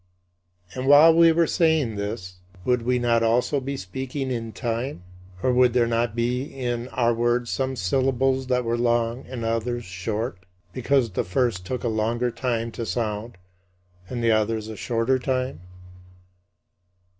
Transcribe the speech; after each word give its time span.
And 0.73 0.87
while 0.87 1.13
we 1.13 1.31
were 1.31 1.45
saying 1.45 1.95
this, 1.95 2.37
would 2.65 2.81
we 2.81 2.97
not 2.97 3.21
also 3.21 3.59
be 3.59 3.77
speaking 3.77 4.31
in 4.31 4.51
time? 4.51 5.03
Or 5.43 5.53
would 5.53 5.73
there 5.73 5.85
not 5.85 6.15
be 6.15 6.41
in 6.41 6.87
our 6.87 7.13
words 7.13 7.51
some 7.51 7.75
syllables 7.75 8.47
that 8.47 8.65
were 8.65 8.79
long 8.79 9.27
and 9.27 9.45
others 9.45 9.85
short, 9.85 10.39
because 10.73 11.11
the 11.11 11.23
first 11.23 11.67
took 11.67 11.83
a 11.83 11.87
longer 11.87 12.31
time 12.31 12.71
to 12.71 12.83
sound, 12.83 13.37
and 14.09 14.23
the 14.23 14.31
others 14.31 14.69
a 14.69 14.75
shorter 14.75 15.19
time? 15.19 15.59